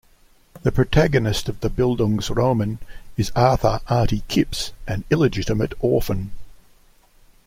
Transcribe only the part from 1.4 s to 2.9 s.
of the Bildungsroman